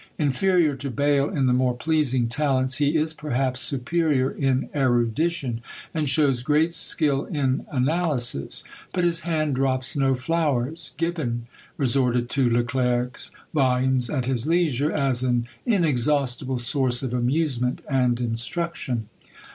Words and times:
Inferior 0.17 0.75
to 0.77 0.89
BAYLE 0.89 1.29
in 1.29 1.45
the 1.45 1.53
more 1.53 1.75
pleasing 1.77 2.27
talents, 2.27 2.77
he 2.77 2.97
is 2.97 3.13
perhaps 3.13 3.59
superior 3.59 4.31
in 4.31 4.67
erudition, 4.73 5.61
and 5.93 6.09
shows 6.09 6.41
great 6.41 6.73
skill 6.73 7.25
in 7.25 7.67
analysis: 7.71 8.63
but 8.93 9.03
his 9.03 9.19
hand 9.19 9.53
drops 9.53 9.95
no 9.95 10.15
flowers! 10.15 10.95
GIBBON 10.97 11.41
resorted 11.77 12.31
to 12.31 12.49
Le 12.49 12.63
Clerc's 12.63 13.29
volumes 13.53 14.09
at 14.09 14.25
his 14.25 14.47
leisure, 14.47 14.91
"as 14.91 15.21
an 15.21 15.45
inexhaustible 15.67 16.57
source 16.57 17.03
of 17.03 17.13
amusement 17.13 17.81
and 17.87 18.19
instruction." 18.19 19.07